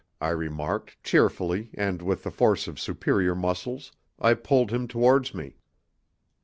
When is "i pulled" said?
4.17-4.71